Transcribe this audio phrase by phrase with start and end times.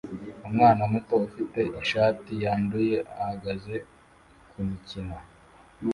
[0.47, 3.75] Umwana muto ufite ishati yanduye ahagaze
[4.49, 5.17] kumikino